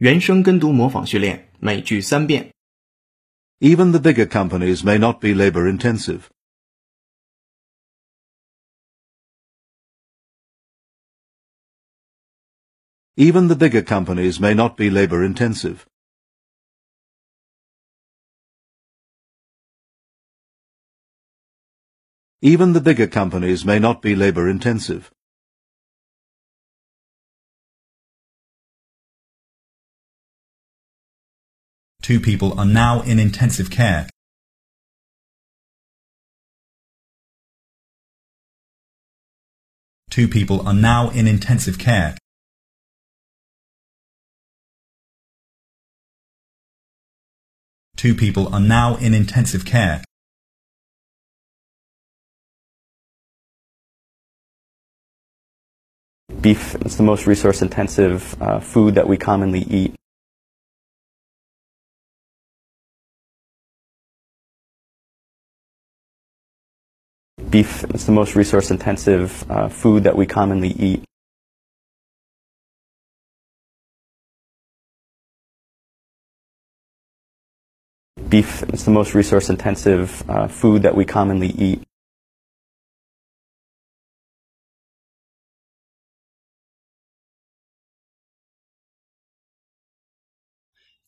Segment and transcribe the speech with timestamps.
[0.00, 2.52] 原声跟读模仿训练，每句三遍。
[3.60, 6.24] Even the bigger companies may not be labor intensive.
[13.16, 15.86] Even the bigger companies may not be labor intensive.
[22.42, 25.10] Even the bigger companies may not be labor intensive.
[32.01, 34.09] Two people are now in intensive care.
[40.09, 42.17] Two people are now in intensive care.
[47.95, 50.03] Two people are now in intensive care.
[56.41, 59.93] Beef is the most resource intensive uh, food that we commonly eat.
[67.50, 71.04] Beef is the most resource intensive uh, food that we commonly eat.
[78.28, 81.82] Beef is the most resource intensive uh, food that we commonly eat.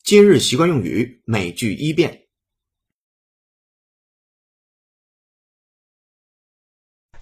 [0.04, 2.21] 今日习惯用语，每句一遍。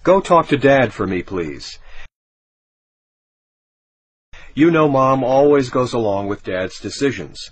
[0.02, 1.78] Go talk to Dad for me, please.
[4.54, 7.50] You know Mom always goes along with Dad's decisions.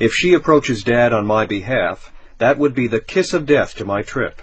[0.00, 3.84] If she approaches Dad on my behalf, that would be the kiss of death to
[3.84, 4.42] my trip.